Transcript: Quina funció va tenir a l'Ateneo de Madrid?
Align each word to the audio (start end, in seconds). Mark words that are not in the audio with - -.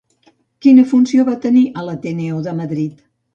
Quina 0.65 0.85
funció 0.93 1.25
va 1.27 1.35
tenir 1.43 1.63
a 1.67 1.85
l'Ateneo 1.91 2.41
de 2.49 2.57
Madrid? 2.63 3.07